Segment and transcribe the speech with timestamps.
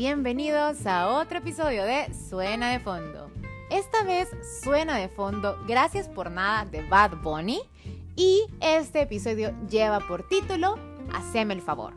[0.00, 3.30] bienvenidos a otro episodio de Suena de Fondo.
[3.68, 4.30] Esta vez
[4.62, 7.60] suena de fondo Gracias por nada de Bad Bunny
[8.16, 10.78] y este episodio lleva por título
[11.12, 11.92] Haceme el favor.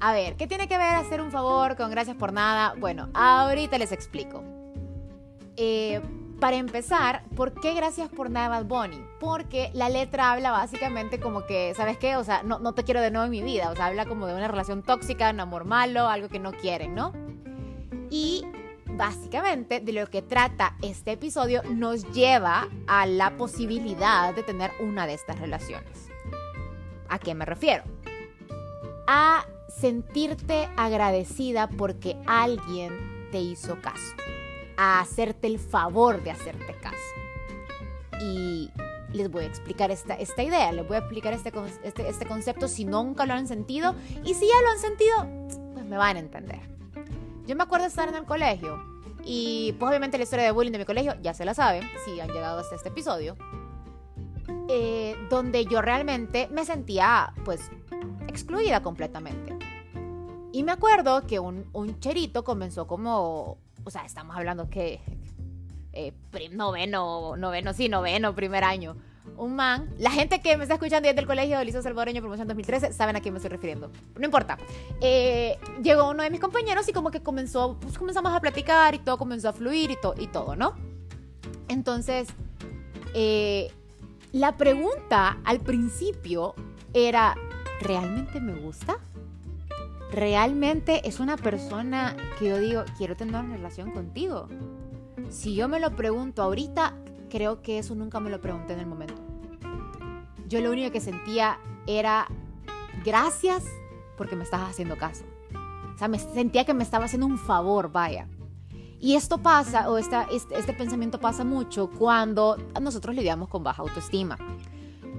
[0.00, 2.72] A ver, ¿qué tiene que ver hacer un favor con Gracias por nada?
[2.78, 4.42] Bueno, ahorita les explico.
[5.58, 6.00] Eh,
[6.38, 9.04] para empezar, ¿por qué gracias por nada Bad Bunny?
[9.18, 12.16] Porque la letra habla básicamente como que, ¿sabes qué?
[12.16, 13.70] O sea, no, no te quiero de nuevo en mi vida.
[13.70, 16.94] O sea, habla como de una relación tóxica, un amor malo, algo que no quieren,
[16.94, 17.12] ¿no?
[18.10, 18.44] Y
[18.86, 25.06] básicamente de lo que trata este episodio nos lleva a la posibilidad de tener una
[25.06, 26.08] de estas relaciones.
[27.08, 27.84] ¿A qué me refiero?
[29.06, 34.14] A sentirte agradecida porque alguien te hizo caso
[34.78, 36.96] a hacerte el favor de hacerte caso.
[38.22, 38.70] Y
[39.12, 42.68] les voy a explicar esta, esta idea, les voy a explicar este, este, este concepto
[42.68, 46.20] si nunca lo han sentido y si ya lo han sentido, pues me van a
[46.20, 46.60] entender.
[47.46, 48.78] Yo me acuerdo de estar en el colegio
[49.24, 52.20] y pues obviamente la historia de bullying de mi colegio ya se la saben, si
[52.20, 53.36] han llegado hasta este episodio,
[54.68, 57.70] eh, donde yo realmente me sentía pues
[58.28, 59.56] excluida completamente.
[60.52, 63.58] Y me acuerdo que un, un cherito comenzó como
[63.88, 65.00] o sea, estamos hablando que
[65.94, 66.12] eh,
[66.52, 68.96] noveno, noveno, sí, noveno, primer año.
[69.38, 72.46] Un man, la gente que me está escuchando desde el colegio del Liceo Salvadoreño Promoción
[72.48, 73.90] 2013 saben a quién me estoy refiriendo.
[74.14, 74.58] No importa.
[75.00, 78.98] Eh, llegó uno de mis compañeros y como que comenzó, pues comenzamos a platicar y
[78.98, 80.74] todo comenzó a fluir y, y todo, ¿no?
[81.68, 82.28] Entonces,
[83.14, 83.72] eh,
[84.32, 86.54] la pregunta al principio
[86.92, 87.34] era,
[87.80, 88.98] ¿realmente me gusta?
[90.10, 94.48] Realmente es una persona que yo digo, quiero tener una relación contigo.
[95.30, 96.94] Si yo me lo pregunto ahorita,
[97.28, 99.14] creo que eso nunca me lo pregunté en el momento.
[100.48, 102.26] Yo lo único que sentía era
[103.04, 103.64] gracias
[104.16, 105.24] porque me estás haciendo caso.
[105.94, 108.28] O sea, me sentía que me estaba haciendo un favor, vaya.
[109.00, 114.36] Y esto pasa, o este, este pensamiento pasa mucho cuando nosotros lidiamos con baja autoestima.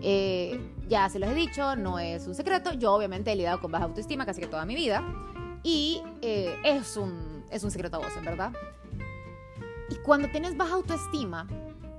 [0.02, 2.74] Eh, ya se los he dicho, no es un secreto.
[2.74, 5.04] Yo obviamente he lidiado con baja autoestima casi que toda mi vida.
[5.64, 8.54] Y eh, es, un, es un secreto a vos, en verdad.
[9.90, 11.48] Y cuando tienes baja autoestima,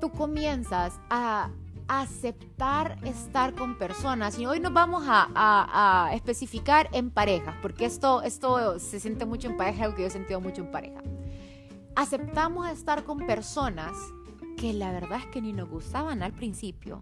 [0.00, 1.50] tú comienzas a
[1.90, 4.38] aceptar estar con personas.
[4.38, 9.48] Y hoy nos vamos a, a, especificar en parejas, porque esto, esto se siente mucho
[9.48, 11.02] en pareja, algo que yo he sentido mucho en pareja.
[11.96, 13.92] Aceptamos estar con personas
[14.56, 17.00] que la verdad es que ni nos gustaban al principio,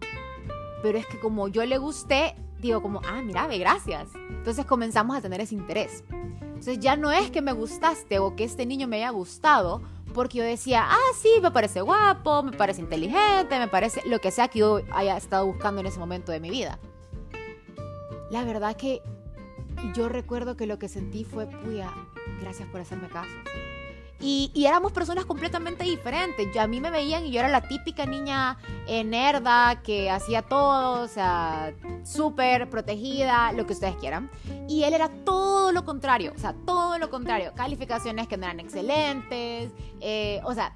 [0.82, 4.08] pero es que como yo le gusté, digo como, ah, mira, ve, gracias.
[4.30, 6.04] Entonces comenzamos a tener ese interés.
[6.40, 9.82] Entonces ya no es que me gustaste o que este niño me haya gustado,
[10.14, 14.30] porque yo decía, ah, sí, me parece guapo, me parece inteligente, me parece lo que
[14.30, 16.78] sea que yo haya estado buscando en ese momento de mi vida.
[18.30, 19.02] La verdad que
[19.94, 21.92] yo recuerdo que lo que sentí fue, puya,
[22.40, 23.30] gracias por hacerme caso.
[24.20, 26.48] Y, éramos personas completamente diferentes.
[26.52, 30.42] Yo, a mí me veían y yo era la típica niña eh, nerda que hacía
[30.42, 34.28] todo, o sea, súper protegida, lo que ustedes quieran.
[34.68, 37.52] Y él era todo lo contrario, o sea, todo lo contrario.
[37.54, 39.70] Calificaciones que no eran excelentes,
[40.00, 40.74] eh, o sea,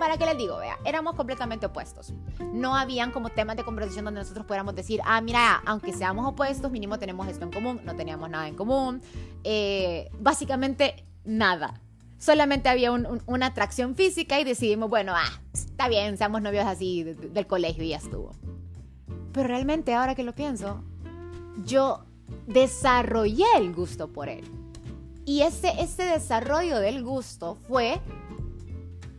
[0.00, 0.58] ¿para qué les digo?
[0.58, 2.12] Vea, éramos completamente opuestos.
[2.52, 6.72] No habían como temas de conversación donde nosotros pudiéramos decir, ah, mira, aunque seamos opuestos,
[6.72, 7.80] mínimo tenemos esto en común.
[7.84, 9.00] No teníamos nada en común.
[9.44, 11.80] Eh, básicamente nada
[12.22, 17.48] solamente había una atracción física y decidimos, bueno, ah, está bien, seamos novios así del
[17.48, 18.30] colegio y ya estuvo.
[19.32, 20.84] Pero realmente ahora que lo pienso,
[21.66, 22.04] yo
[22.46, 24.44] desarrollé el gusto por él.
[25.24, 28.00] Y ese, ese desarrollo del gusto fue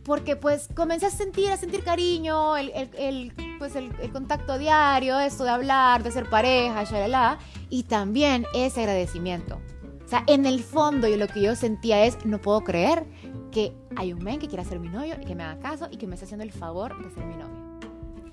[0.02, 5.44] porque pues comencé a sentir, a sentir cariño, el, el, pues el, contacto diario, esto
[5.44, 7.38] de hablar, de ser pareja, shalala,
[7.68, 9.60] y también ese agradecimiento.
[10.04, 13.06] O sea, en el fondo yo lo que yo sentía es, no puedo creer
[13.50, 15.96] que hay un men que quiera ser mi novio y que me haga caso y
[15.96, 17.64] que me está haciendo el favor de ser mi novio.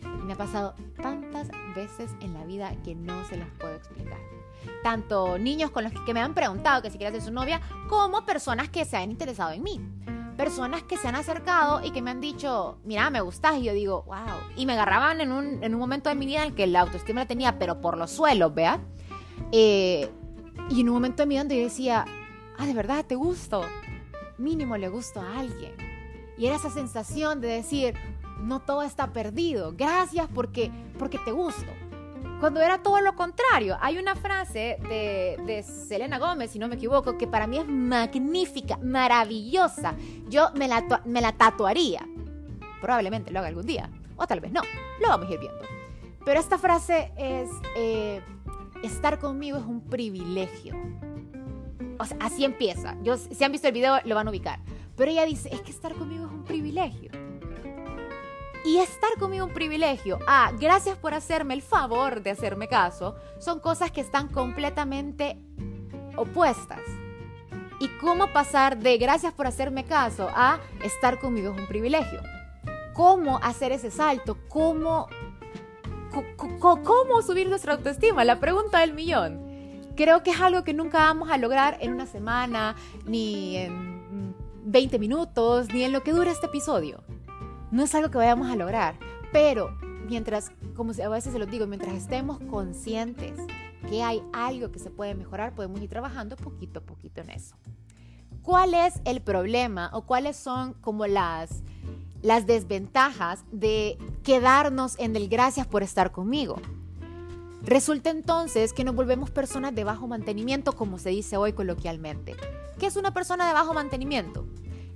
[0.04, 4.19] Y me ha pasado tantas veces en la vida que no se las puedo explicar.
[4.84, 8.25] Tanto niños con los que me han preguntado que si quiero ser su novia, como
[8.25, 9.80] personas que se han interesado en mí.
[10.38, 13.57] Personas que se han acercado y que me han dicho, mira, me gustas.
[13.57, 14.40] Y yo digo, wow.
[14.56, 16.81] Y me agarraban en un, en un momento de mi vida en el que la
[16.81, 18.80] autoestima la tenía, pero por los suelos, ¿vea?
[19.51, 20.10] Eh,
[20.69, 22.06] y en un momento de mi vida yo decía,
[22.57, 23.63] ah, de verdad, te gusto.
[24.38, 25.74] Mínimo le gusto a alguien.
[26.38, 27.94] Y era esa sensación de decir,
[28.39, 29.74] no todo está perdido.
[29.75, 31.68] Gracias porque, porque te gusto.
[32.39, 33.77] Cuando era todo lo contrario.
[33.81, 37.68] Hay una frase de, de Selena Gómez, si no me equivoco, que para mí es
[37.68, 39.95] magnífica, maravillosa.
[40.27, 42.07] Yo me la, me la tatuaría.
[42.81, 43.89] Probablemente lo haga algún día.
[44.15, 44.62] O tal vez no.
[45.01, 45.62] Lo vamos a ir viendo.
[46.25, 47.50] Pero esta frase es...
[47.75, 48.21] Eh,
[48.83, 50.75] estar conmigo es un privilegio.
[52.00, 52.95] o sea, así empieza.
[53.31, 54.60] Si han visto el video, lo van a ubicar.
[54.95, 57.12] Pero ella dice, es que estar conmigo es un privilegio.
[58.63, 60.19] Y estar conmigo un privilegio.
[60.28, 63.16] Ah, gracias por hacerme el favor de hacerme caso.
[63.39, 65.42] Son cosas que están completamente
[66.16, 66.81] opuestas.
[67.80, 72.22] ¿Y cómo pasar de gracias por hacerme caso a estar conmigo es un privilegio?
[72.94, 74.38] ¿Cómo hacer ese salto?
[74.48, 75.07] ¿Cómo,
[76.12, 78.24] cómo subir nuestra autoestima?
[78.25, 79.40] La pregunta del millón.
[79.96, 82.75] Creo que es algo que nunca vamos a lograr en una semana,
[83.06, 84.36] ni en
[84.66, 87.04] 20 minutos, ni en lo que dura este episodio.
[87.72, 88.96] No es algo que vayamos a lograr,
[89.31, 89.78] pero
[90.08, 93.40] mientras, como a veces se lo digo, mientras estemos conscientes
[93.90, 97.56] que hay algo que se puede mejorar, podemos ir trabajando poquito a poquito en eso.
[98.42, 101.64] ¿Cuál es el problema o cuáles son como las,
[102.21, 106.62] las desventajas de quedarnos en el gracias por estar conmigo?
[107.63, 112.35] Resulta entonces que nos volvemos personas de bajo mantenimiento, como se dice hoy coloquialmente.
[112.79, 114.45] ¿Qué es una persona de bajo mantenimiento?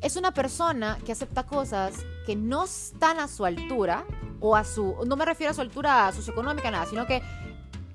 [0.06, 1.94] es una persona que acepta cosas
[2.28, 4.06] que no están a su altura
[4.40, 7.24] o a su, no me refiero a su altura socioeconómica, nada, sino que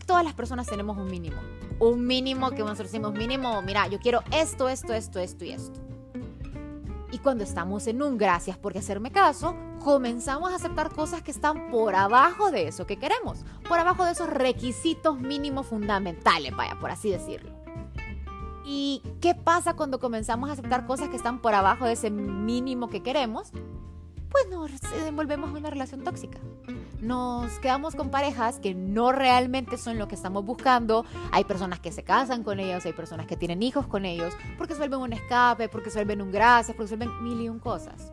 [0.06, 1.40] todas las personas tenemos un mínimo.
[1.78, 5.80] Un mínimo que nosotros decimos, mínimo, mira, yo quiero esto, esto, esto, esto y esto.
[7.22, 11.94] Cuando estamos en un gracias por hacerme caso, comenzamos a aceptar cosas que están por
[11.94, 17.11] abajo de eso que queremos, por abajo de esos requisitos mínimos fundamentales, vaya, por así
[17.11, 17.50] decirlo.
[18.64, 22.88] ¿Y qué pasa cuando comenzamos a aceptar cosas que están por abajo de ese mínimo
[22.88, 23.52] que queremos?
[24.31, 24.70] Pues nos
[25.06, 26.38] envolvemos en una relación tóxica.
[27.00, 31.04] Nos quedamos con parejas que no realmente son lo que estamos buscando.
[31.32, 34.74] Hay personas que se casan con ellos, hay personas que tienen hijos con ellos, porque
[34.74, 37.58] se vuelven un escape, porque se vuelven un gracias, porque se vuelven mil y un
[37.58, 38.12] cosas.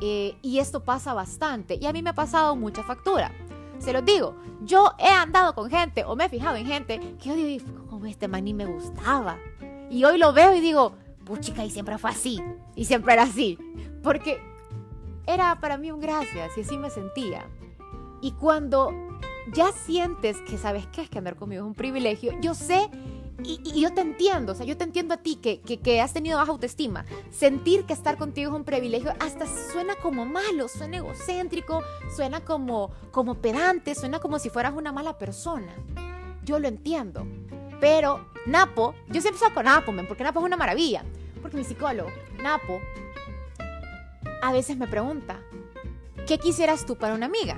[0.00, 1.78] Eh, y esto pasa bastante.
[1.80, 3.30] Y a mí me ha pasado mucha factura.
[3.78, 7.28] Se los digo, yo he andado con gente o me he fijado en gente que
[7.28, 9.38] yo digo, como este man ni me gustaba.
[9.90, 10.94] Y hoy lo veo y digo,
[11.24, 12.42] puchica, y siempre fue así.
[12.74, 13.58] Y siempre era así.
[14.02, 14.40] Porque
[15.26, 17.46] era para mí un gracias y así me sentía.
[18.20, 18.92] Y cuando
[19.52, 22.88] ya sientes que sabes qué es que andar conmigo es un privilegio, yo sé
[23.44, 26.38] y, yo te entiendo, o sea, yo te entiendo a ti que, que, has tenido
[26.38, 27.04] baja autoestima.
[27.30, 31.82] Sentir que estar contigo es un privilegio hasta suena como malo, suena egocéntrico,
[32.14, 35.72] suena como, como pedante, suena como si fueras una mala persona.
[36.44, 37.26] Yo lo entiendo.
[37.80, 41.04] Pero Napo, yo siempre salgo con Napo, porque Napo es una maravilla.
[41.40, 42.10] Porque mi psicólogo,
[42.40, 42.80] Napo,
[44.42, 45.40] a veces me pregunta,
[46.26, 47.56] ¿qué quisieras tú para una amiga?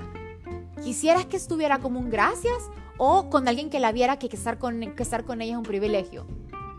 [0.83, 4.79] ¿Quisieras que estuviera como un gracias o con alguien que la viera que estar con,
[4.79, 6.25] que estar con ella es un privilegio.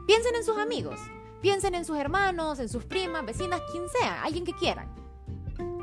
[0.07, 1.01] Piensen en sus amigos,
[1.43, 4.95] piensen en sus hermanos, en sus primas, vecinas, quien sea, alguien que quieran.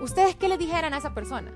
[0.01, 1.51] ¿Ustedes qué le dijeran a esa persona?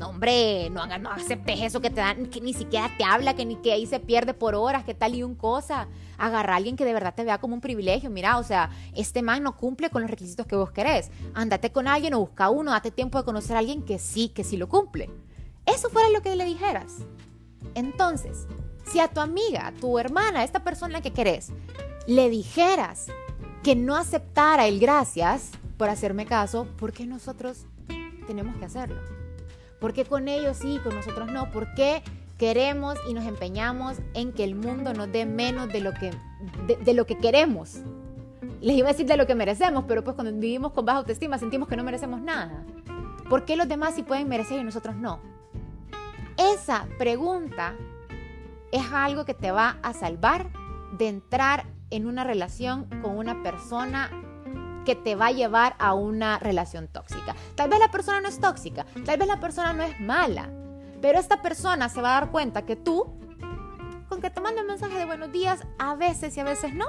[0.00, 3.44] No, hombre, no, no aceptes eso que te dan, que ni siquiera te habla, que,
[3.44, 5.88] ni, que ahí se pierde por horas, que tal y un cosa.
[6.16, 8.08] Agarra a alguien que de verdad te vea como un privilegio.
[8.08, 11.10] Mira, o sea, este man no cumple con los requisitos que vos querés.
[11.34, 14.42] Ándate con alguien o busca uno, date tiempo de conocer a alguien que sí, que
[14.42, 15.10] sí lo cumple.
[15.66, 17.00] Eso fuera lo que le dijeras.
[17.74, 18.46] Entonces,
[18.90, 21.52] si a tu amiga, tu hermana, a esta persona que querés,
[22.06, 23.08] le dijeras
[23.62, 27.66] que no aceptara el gracias por hacerme caso, ¿por qué nosotros
[28.26, 29.19] tenemos que hacerlo?
[29.80, 31.50] ¿Por qué con ellos sí y con nosotros no?
[31.50, 32.02] ¿Por qué
[32.38, 36.10] queremos y nos empeñamos en que el mundo nos dé menos de lo que,
[36.84, 37.78] de, lo que queremos?
[38.60, 41.38] Les iba a decir de lo que merecemos, pero pues cuando vivimos con baja autoestima
[41.38, 42.64] sentimos que no merecemos nada.
[43.30, 45.18] ¿Por qué los demás sí pueden merecer y nosotros no?
[46.36, 47.74] Esa pregunta
[48.72, 50.50] es algo que te va a salvar
[50.98, 54.10] de entrar en una relación con una persona
[54.84, 57.34] que te va a llevar a una relación tóxica.
[57.54, 60.50] Tal vez la persona no es tóxica, tal vez la persona no es mala,
[61.00, 63.06] pero esta persona se va a dar cuenta que tú,
[64.08, 66.86] con que te mande un mensaje de buenos días, a veces y a veces no,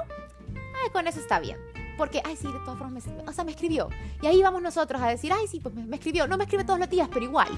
[0.84, 1.58] ay, con eso está bien.
[1.96, 3.88] Porque, ay, sí, de todas formas, me, o sea, me escribió.
[4.22, 6.26] Y ahí vamos nosotros a decir, ay, sí, pues me, me escribió.
[6.26, 7.48] No me escribe todos los días, pero igual.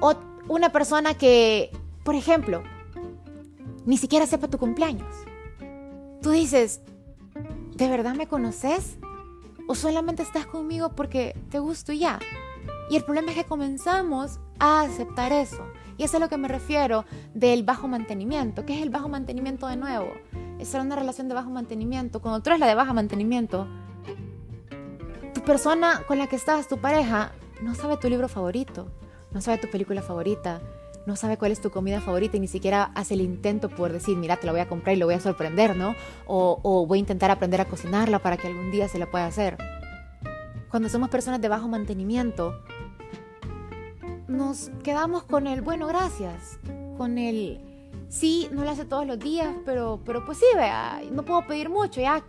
[0.00, 0.14] O
[0.48, 1.70] una persona que,
[2.02, 2.62] por ejemplo,
[3.86, 5.14] ni siquiera sepa tu cumpleaños.
[6.20, 6.80] Tú dices,
[7.76, 8.96] ¿de verdad me conoces?
[9.66, 12.18] ¿O solamente estás conmigo porque te gusto y ya?
[12.90, 15.66] Y el problema es que comenzamos a aceptar eso.
[15.96, 18.66] Y eso es a lo que me refiero del bajo mantenimiento.
[18.66, 20.12] ¿Qué es el bajo mantenimiento de nuevo?
[20.58, 22.20] Es una relación de bajo mantenimiento.
[22.20, 23.66] Cuando tú eres la de bajo mantenimiento,
[25.32, 28.90] tu persona con la que estás, tu pareja, no sabe tu libro favorito,
[29.30, 30.60] no sabe tu película favorita,
[31.06, 34.16] no sabe cuál es tu comida favorita y ni siquiera hace el intento por decir,
[34.16, 35.94] mira, te la voy a comprar y lo voy a sorprender, ¿no?
[36.26, 39.58] O, voy a intentar aprender a cocinarla para que algún día se la pueda hacer.
[40.70, 42.58] Cuando somos personas de bajo mantenimiento,
[44.28, 46.58] nos quedamos con el, bueno, gracias,
[46.96, 47.60] con el,
[48.08, 51.68] sí, no lo hace todos los días, pero, pero pues sí, vea, no puedo pedir
[51.68, 52.24] mucho, ya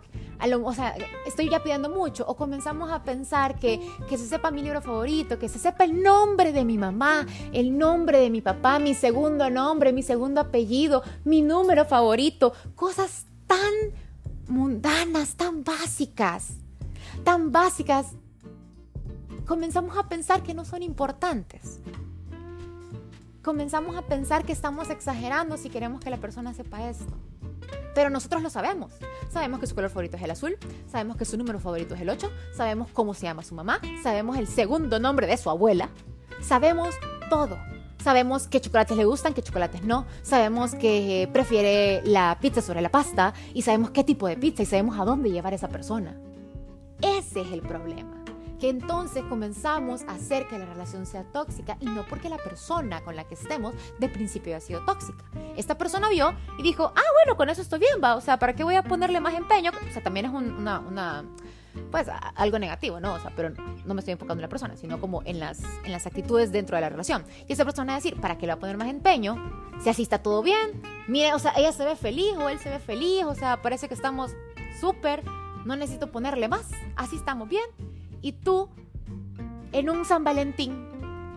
[0.64, 0.94] o sea,
[1.26, 5.38] estoy ya pidiendo mucho, o comenzamos a pensar que, que se sepa mi libro favorito,
[5.38, 9.50] que se sepa el nombre de mi mamá, el nombre de mi papá, mi segundo
[9.50, 13.72] nombre, mi segundo apellido, mi número favorito, cosas tan
[14.48, 16.54] mundanas, tan básicas,
[17.24, 18.12] tan básicas,
[19.46, 21.80] comenzamos a pensar que no son importantes.
[23.42, 27.12] Comenzamos a pensar que estamos exagerando si queremos que la persona sepa esto.
[27.96, 28.92] Pero nosotros lo sabemos.
[29.32, 32.10] Sabemos que su color favorito es el azul, sabemos que su número favorito es el
[32.10, 35.88] 8, sabemos cómo se llama su mamá, sabemos el segundo nombre de su abuela,
[36.42, 36.94] sabemos
[37.30, 37.56] todo.
[38.04, 40.04] Sabemos qué chocolates le gustan, qué chocolates no.
[40.22, 44.66] Sabemos que prefiere la pizza sobre la pasta y sabemos qué tipo de pizza y
[44.66, 46.20] sabemos a dónde llevar a esa persona.
[47.00, 48.15] Ese es el problema
[48.58, 53.02] que entonces comenzamos a hacer que la relación sea tóxica y no porque la persona
[53.02, 55.24] con la que estemos de principio ha sido tóxica.
[55.56, 58.54] Esta persona vio y dijo, ah, bueno, con eso estoy bien, va, o sea, ¿para
[58.54, 59.72] qué voy a ponerle más empeño?
[59.88, 61.24] O sea, también es una, una,
[61.90, 63.14] pues algo negativo, ¿no?
[63.14, 63.50] O sea, pero
[63.84, 66.76] no me estoy enfocando en la persona, sino como en las, en las actitudes dentro
[66.76, 67.24] de la relación.
[67.48, 69.36] Y esa persona va a decir, ¿para qué le va a poner más empeño?
[69.82, 72.70] Si así está todo bien, mire, o sea, ella se ve feliz o él se
[72.70, 74.32] ve feliz, o sea, parece que estamos
[74.80, 75.22] súper,
[75.64, 77.64] no necesito ponerle más, así estamos bien
[78.26, 78.68] y tú
[79.70, 80.88] en un San Valentín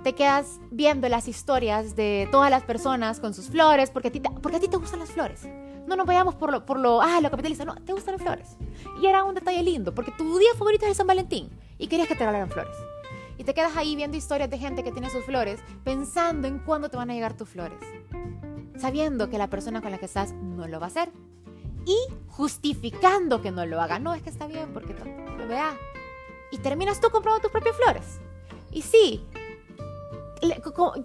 [0.04, 4.20] te quedas viendo las historias de todas las personas con sus flores, porque a ti
[4.20, 5.48] te, porque a ti te gustan las flores.
[5.86, 8.58] No nos vayamos por lo, por lo, ah, lo capitalista, no, te gustan las flores.
[9.00, 12.08] Y era un detalle lindo, porque tu día favorito es el San Valentín y querías
[12.08, 12.76] que te regalaran flores.
[13.38, 16.90] Y te quedas ahí viendo historias de gente que tiene sus flores, pensando en cuándo
[16.90, 17.80] te van a llegar tus flores.
[18.78, 21.12] Sabiendo que la persona con la que estás no lo va a hacer.
[21.86, 24.00] Y justificando que no lo haga.
[24.00, 24.96] No, es que está bien, porque
[25.48, 25.78] vea,
[26.52, 28.20] y terminas tú comprando tus propias flores.
[28.72, 29.26] Y sí,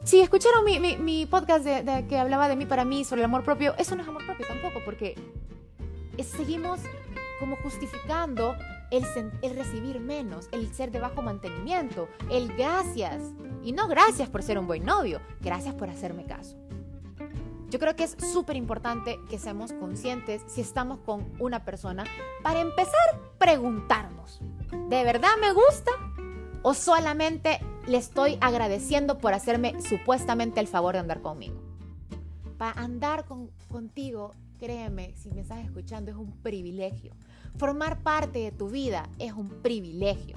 [0.05, 3.75] si escucharon mi, podcast de, que hablaba de mí para mí sobre el amor propio,
[3.79, 5.17] eso no es amor propio tampoco, porque
[6.23, 6.81] seguimos
[7.41, 8.55] como justificando
[8.91, 9.05] el,
[9.43, 13.23] el, recibir menos, el ser de bajo mantenimiento, el gracias.
[13.63, 16.57] Y no gracias por ser un buen novio, gracias por hacerme caso.
[17.71, 22.05] Yo creo que es súper importante que seamos conscientes si estamos con una persona
[22.43, 22.95] para empezar
[23.39, 24.41] preguntarnos,
[24.89, 25.91] ¿de verdad me gusta?
[26.63, 31.61] ¿O solamente le estoy agradeciendo por hacerme supuestamente el favor de andar conmigo?
[32.59, 33.25] Para andar
[33.69, 37.13] contigo, créeme, si me estás escuchando, es un privilegio.
[37.57, 40.37] Formar parte de tu vida es un privilegio.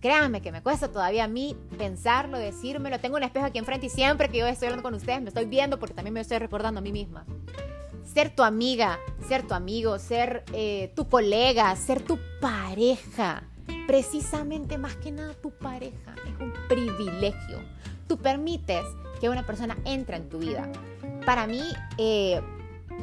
[0.00, 3.00] Créanme que me cuesta todavía a mí pensarlo, decírmelo.
[3.00, 5.46] Tengo un espejo aquí enfrente y siempre que yo estoy hablando con ustedes me estoy
[5.46, 7.24] viendo porque también me estoy recordando a mí misma.
[8.04, 13.44] Ser tu amiga, ser tu amigo, ser eh, tu colega, ser tu pareja.
[13.86, 16.14] Precisamente más que nada tu pareja.
[16.26, 17.60] Es un privilegio.
[18.06, 18.84] Tú permites
[19.20, 20.70] que una persona entre en tu vida.
[21.24, 21.62] Para mí,
[21.98, 22.40] eh,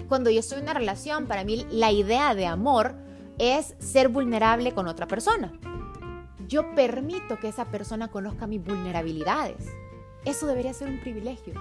[0.07, 2.95] cuando yo estoy en una relación, para mí la idea de amor
[3.37, 5.51] es ser vulnerable con otra persona
[6.51, 9.69] yo permito que esa persona conozca mis vulnerabilidades.
[10.25, 11.53] Eso debería ser un privilegio.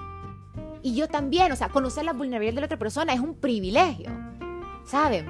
[0.83, 4.11] Y yo también, o sea, conocer la vulnerabilidad de la otra persona es un privilegio.
[4.85, 5.27] ¿Saben?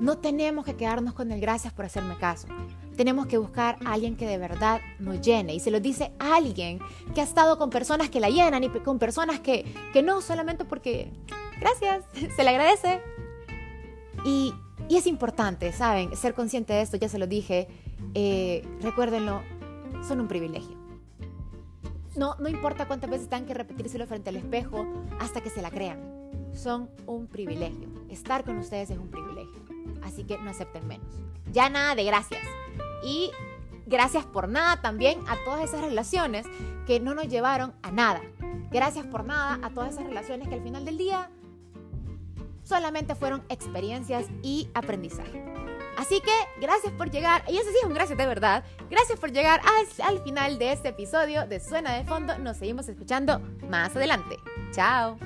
[0.00, 2.48] No tenemos que quedarnos con el gracias por hacerme caso.
[2.96, 5.54] Tenemos que buscar a alguien que de verdad nos llene.
[5.54, 6.80] Y se lo dice alguien
[7.14, 10.64] que ha estado con personas que la llenan y con personas que, que no solamente
[10.64, 11.12] porque,
[11.60, 12.04] gracias,
[12.36, 13.00] se le agradece.
[14.24, 14.54] Y,
[14.88, 16.14] y es importante, ¿saben?
[16.16, 17.68] Ser consciente de esto, ya se lo dije
[18.14, 19.42] eh, recuérdenlo,
[20.06, 20.79] son un privilegio.
[22.16, 24.86] No, no importa cuántas veces tengan que repetírselo frente al espejo
[25.18, 26.00] hasta que se la crean.
[26.52, 27.88] Son un privilegio.
[28.08, 29.62] Estar con ustedes es un privilegio.
[30.02, 31.06] Así que no acepten menos.
[31.52, 32.42] Ya nada de gracias.
[33.04, 33.30] Y
[33.86, 36.46] gracias por nada también a todas esas relaciones
[36.86, 38.20] que no nos llevaron a nada.
[38.70, 41.30] Gracias por nada a todas esas relaciones que al final del día
[42.64, 45.69] solamente fueron experiencias y aprendizaje.
[46.00, 49.32] Así que gracias por llegar, y eso sí es un gracias de verdad, gracias por
[49.32, 52.38] llegar al, al final de este episodio de Suena de Fondo.
[52.38, 53.38] Nos seguimos escuchando
[53.68, 54.38] más adelante.
[54.72, 55.18] Chao.